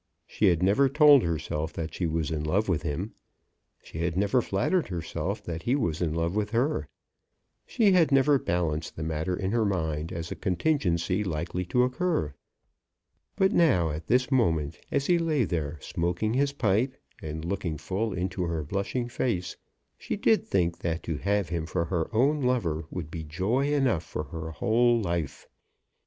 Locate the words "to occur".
11.65-12.33